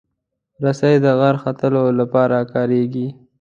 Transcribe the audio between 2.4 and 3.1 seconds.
کارېږي.